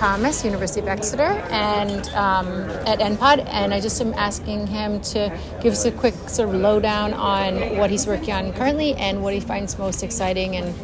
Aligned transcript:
Thomas, 0.00 0.44
University 0.44 0.80
of 0.80 0.88
Exeter, 0.88 1.22
and 1.50 2.08
um, 2.14 2.48
at 2.86 3.00
NPOD, 3.00 3.46
and 3.48 3.74
I 3.74 3.80
just 3.80 4.00
am 4.00 4.14
asking 4.14 4.66
him 4.66 5.00
to 5.12 5.38
give 5.62 5.74
us 5.74 5.84
a 5.84 5.92
quick 5.92 6.14
sort 6.26 6.48
of 6.48 6.54
lowdown 6.54 7.12
on 7.12 7.76
what 7.76 7.90
he's 7.90 8.06
working 8.06 8.32
on 8.32 8.52
currently 8.54 8.94
and 8.94 9.22
what 9.22 9.34
he 9.34 9.40
finds 9.40 9.78
most 9.78 10.02
exciting 10.02 10.56
and, 10.56 10.74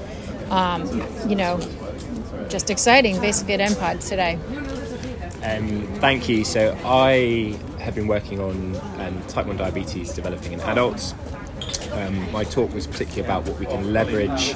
um, 0.51 1.03
you 1.29 1.35
know, 1.35 1.59
just 2.51 2.69
exciting 2.69 3.19
basically 3.21 3.55
at 3.55 3.61
NPOD 3.61 4.07
today. 4.07 4.39
Um, 5.43 5.87
thank 6.01 6.29
you. 6.29 6.45
So 6.45 6.77
I 6.85 7.59
have 7.81 7.95
been 7.95 8.09
working 8.09 8.41
on 8.41 8.77
um, 9.01 9.23
type 9.29 9.47
1 9.47 9.57
diabetes 9.57 10.13
developing 10.13 10.53
in 10.53 10.61
adults. 10.61 11.15
Um, 11.93 12.31
my 12.33 12.45
talk 12.45 12.75
was 12.75 12.87
particularly 12.87 13.25
about 13.25 13.45
what 13.45 13.59
we 13.59 13.65
can 13.65 13.93
leverage 13.95 14.55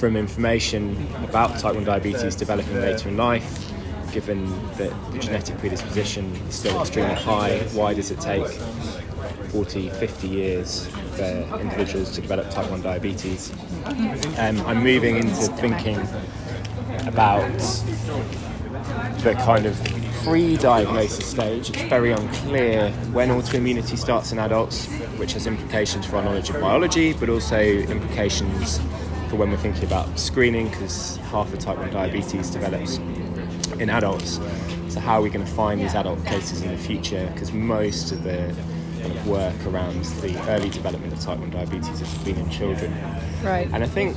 from 0.00 0.16
information 0.16 0.96
about 1.22 1.58
type 1.58 1.74
1 1.74 1.84
diabetes 1.84 2.34
developing 2.34 2.80
later 2.80 3.10
in 3.10 3.18
life, 3.18 3.70
given 4.12 4.46
that 4.78 4.90
the 5.12 5.18
genetic 5.18 5.58
predisposition 5.58 6.34
is 6.48 6.54
still 6.54 6.80
extremely 6.80 7.14
high. 7.14 7.58
Why 7.74 7.92
does 7.92 8.10
it 8.10 8.18
take 8.18 8.46
40, 9.50 9.90
50 9.90 10.26
years 10.26 10.86
for 11.16 11.58
individuals 11.60 12.12
to 12.12 12.22
develop 12.22 12.50
type 12.50 12.70
1 12.70 12.80
diabetes? 12.80 13.52
Um, 14.38 14.58
I'm 14.66 14.82
moving 14.82 15.16
into 15.16 15.52
thinking 15.58 16.00
about 17.06 17.58
the 19.22 19.34
kind 19.44 19.66
of 19.66 19.78
pre-diagnosis 20.24 21.26
stage. 21.26 21.68
It's 21.68 21.82
very 21.82 22.12
unclear 22.12 22.90
when 23.12 23.28
autoimmunity 23.28 23.98
starts 23.98 24.32
in 24.32 24.38
adults, 24.38 24.86
which 25.18 25.34
has 25.34 25.46
implications 25.46 26.06
for 26.06 26.16
our 26.16 26.24
knowledge 26.24 26.48
of 26.48 26.58
biology, 26.58 27.12
but 27.12 27.28
also 27.28 27.58
implications 27.60 28.80
for 29.30 29.36
when 29.36 29.50
we're 29.50 29.56
thinking 29.56 29.84
about 29.84 30.18
screening, 30.18 30.68
because 30.68 31.16
half 31.30 31.52
of 31.52 31.58
type 31.60 31.78
1 31.78 31.90
diabetes 31.90 32.50
develops 32.50 32.98
in 33.78 33.88
adults. 33.88 34.40
So 34.88 34.98
how 34.98 35.20
are 35.20 35.22
we 35.22 35.30
going 35.30 35.46
to 35.46 35.52
find 35.52 35.80
these 35.80 35.94
adult 35.94 36.24
cases 36.26 36.62
in 36.62 36.72
the 36.72 36.76
future? 36.76 37.30
Because 37.32 37.52
most 37.52 38.10
of 38.10 38.24
the 38.24 38.54
kind 39.00 39.16
of 39.16 39.26
work 39.28 39.66
around 39.66 40.04
the 40.20 40.36
early 40.50 40.68
development 40.68 41.12
of 41.12 41.20
type 41.20 41.38
1 41.38 41.50
diabetes 41.50 42.00
has 42.00 42.18
been 42.24 42.36
in 42.36 42.50
children. 42.50 42.92
Right. 43.42 43.68
And 43.72 43.84
I 43.84 43.86
think 43.86 44.16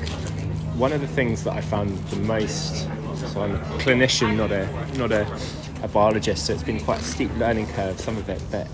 one 0.75 0.91
of 0.91 1.01
the 1.01 1.07
things 1.07 1.43
that 1.43 1.53
I 1.53 1.61
found 1.61 1.95
the 2.09 2.17
most 2.17 2.87
so 3.15 3.41
I'm 3.41 3.55
a 3.55 3.59
clinician, 3.79 4.35
not 4.35 4.51
a 4.51 4.67
not 4.97 5.11
a, 5.11 5.27
a 5.81 5.87
biologist, 5.87 6.45
so 6.45 6.53
it's 6.53 6.63
been 6.63 6.79
quite 6.79 6.99
a 6.99 7.03
steep 7.03 7.31
learning 7.37 7.67
curve, 7.67 7.99
some 7.99 8.17
of 8.17 8.27
it. 8.29 8.41
But 8.51 8.67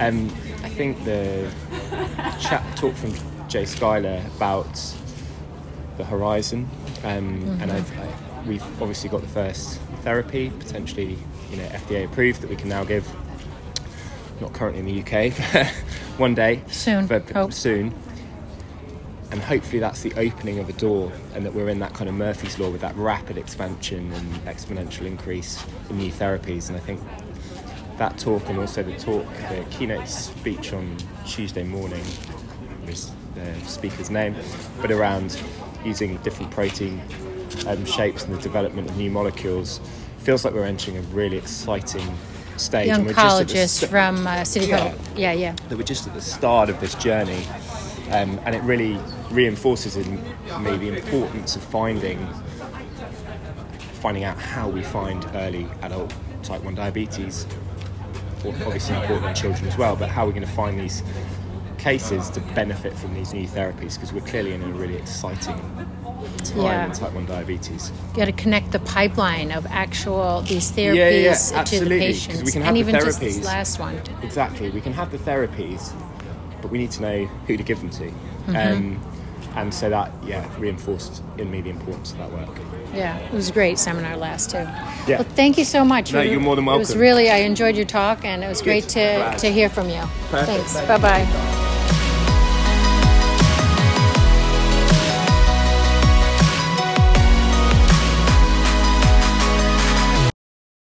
um, 0.00 0.26
I 0.62 0.68
think 0.68 1.04
the 1.04 1.50
chat 2.40 2.64
talk 2.76 2.94
from 2.94 3.12
Jay 3.48 3.62
Skyler 3.62 4.24
about 4.36 4.66
the 5.96 6.04
horizon, 6.04 6.68
um, 7.04 7.40
mm-hmm. 7.40 7.62
and 7.62 7.72
I've, 7.72 7.98
I, 7.98 8.08
we've 8.46 8.62
obviously 8.82 9.10
got 9.10 9.22
the 9.22 9.28
first 9.28 9.80
therapy, 10.02 10.50
potentially 10.58 11.18
you 11.50 11.56
know 11.56 11.66
FDA 11.68 12.04
approved 12.04 12.40
that 12.42 12.50
we 12.50 12.56
can 12.56 12.68
now 12.68 12.84
give. 12.84 13.08
Not 14.40 14.52
currently 14.52 14.80
in 14.80 14.86
the 14.86 15.00
UK, 15.00 15.34
but 15.52 15.66
one 16.18 16.34
day 16.34 16.62
soon. 16.68 17.06
But 17.06 17.30
Hope. 17.30 17.54
soon 17.54 17.94
and 19.30 19.42
hopefully 19.42 19.78
that's 19.78 20.02
the 20.02 20.12
opening 20.14 20.58
of 20.58 20.68
a 20.68 20.72
door 20.74 21.12
and 21.34 21.44
that 21.44 21.52
we're 21.52 21.68
in 21.68 21.78
that 21.80 21.92
kind 21.94 22.08
of 22.08 22.14
Murphy's 22.14 22.58
law 22.58 22.70
with 22.70 22.80
that 22.80 22.94
rapid 22.96 23.36
expansion 23.36 24.12
and 24.12 24.34
exponential 24.46 25.04
increase 25.04 25.64
in 25.90 25.98
new 25.98 26.12
therapies 26.12 26.68
and 26.68 26.76
I 26.76 26.80
think 26.80 27.00
that 27.98 28.18
talk 28.18 28.48
and 28.48 28.58
also 28.58 28.82
the 28.82 28.96
talk 28.98 29.26
the 29.48 29.64
keynote 29.70 30.08
speech 30.08 30.72
on 30.72 30.96
Tuesday 31.26 31.64
morning 31.64 32.04
was 32.86 33.10
the 33.34 33.54
speaker's 33.66 34.10
name 34.10 34.36
but 34.80 34.90
around 34.90 35.40
using 35.86 36.16
different 36.18 36.50
protein 36.50 37.00
um, 37.66 37.84
shapes 37.84 38.24
and 38.24 38.34
the 38.34 38.40
development 38.40 38.90
of 38.90 38.96
new 38.96 39.10
molecules 39.10 39.80
feels 40.18 40.44
like 40.44 40.52
we're 40.52 40.64
entering 40.64 40.96
a 40.96 41.00
really 41.02 41.36
exciting 41.36 42.16
stage. 42.56 42.88
The 42.88 43.12
oncologist 43.12 43.68
st- 43.68 43.90
from 43.90 44.26
uh, 44.26 44.44
City 44.44 44.66
yeah, 44.66 44.94
yeah, 45.14 45.32
yeah. 45.32 45.52
That 45.68 45.78
we're 45.78 45.84
just 45.84 46.06
at 46.06 46.14
the 46.14 46.20
start 46.20 46.68
of 46.68 46.80
this 46.80 46.94
journey 46.96 47.46
um, 48.10 48.40
and 48.44 48.54
it 48.54 48.62
really 48.62 48.98
reinforces 49.30 49.96
in 49.96 50.16
me 50.62 50.76
the 50.76 50.96
importance 50.96 51.56
of 51.56 51.62
finding 51.62 52.26
finding 54.00 54.24
out 54.24 54.38
how 54.38 54.68
we 54.68 54.82
find 54.82 55.24
early 55.34 55.66
adult 55.82 56.14
type 56.42 56.62
1 56.62 56.74
diabetes 56.74 57.46
obviously 58.44 58.94
important 58.94 59.26
in 59.26 59.34
children 59.34 59.66
as 59.66 59.76
well 59.76 59.96
but 59.96 60.08
how 60.08 60.22
are 60.22 60.26
we're 60.26 60.32
going 60.32 60.46
to 60.46 60.52
find 60.52 60.78
these 60.78 61.02
cases 61.78 62.30
to 62.30 62.40
benefit 62.54 62.92
from 62.94 63.14
these 63.14 63.32
new 63.32 63.46
therapies 63.46 63.94
because 63.94 64.12
we're 64.12 64.20
clearly 64.20 64.52
in 64.52 64.62
a 64.62 64.66
really 64.68 64.96
exciting 64.96 65.54
time 66.44 66.56
yeah. 66.56 66.86
in 66.86 66.92
type 66.92 67.12
1 67.12 67.26
diabetes. 67.26 67.92
You 68.10 68.16
got 68.16 68.24
to 68.26 68.32
connect 68.32 68.72
the 68.72 68.78
pipeline 68.80 69.52
of 69.52 69.66
actual 69.66 70.42
these 70.42 70.72
therapies 70.72 70.96
yeah, 70.96 71.58
yeah, 71.58 71.64
to 71.64 71.84
the 71.84 71.98
patients. 71.98 72.42
We 72.42 72.52
can 72.52 72.62
have 72.62 72.68
and 72.68 72.76
the 72.76 72.80
even 72.80 72.94
therapies. 72.94 73.04
just 73.04 73.20
this 73.20 73.44
last 73.44 73.78
one. 73.78 74.00
Exactly. 74.22 74.70
We 74.70 74.80
can 74.80 74.92
have 74.92 75.10
the 75.10 75.18
therapies 75.18 75.92
but 76.66 76.72
we 76.72 76.78
need 76.78 76.90
to 76.90 77.02
know 77.02 77.26
who 77.46 77.56
to 77.56 77.62
give 77.62 77.80
them 77.80 77.90
to. 77.90 78.04
Mm-hmm. 78.04 78.56
Um, 78.56 79.12
and 79.54 79.72
so 79.72 79.88
that, 79.88 80.12
yeah, 80.24 80.46
reinforced 80.58 81.22
in 81.38 81.50
me 81.50 81.60
the 81.60 81.70
importance 81.70 82.12
of 82.12 82.18
that 82.18 82.30
work. 82.30 82.58
Yeah, 82.92 83.16
it 83.18 83.32
was 83.32 83.48
a 83.48 83.52
great 83.52 83.78
seminar 83.78 84.16
last 84.16 84.50
too. 84.50 84.58
Yeah. 84.58 85.18
Well, 85.18 85.24
thank 85.24 85.56
you 85.58 85.64
so 85.64 85.84
much. 85.84 86.12
No, 86.12 86.20
you're 86.20 86.40
more 86.40 86.56
than 86.56 86.66
welcome. 86.66 86.80
It 86.80 86.88
was 86.88 86.96
really, 86.96 87.30
I 87.30 87.38
enjoyed 87.38 87.76
your 87.76 87.86
talk, 87.86 88.24
and 88.24 88.44
it 88.44 88.48
was 88.48 88.60
Good. 88.60 88.64
great 88.64 88.88
to, 88.90 89.00
Glad. 89.00 89.38
to 89.38 89.52
hear 89.52 89.68
from 89.68 89.88
you. 89.88 90.02
Perfect. 90.28 90.68
Thanks. 90.68 90.88
Bye 90.88 90.98
bye. 90.98 91.55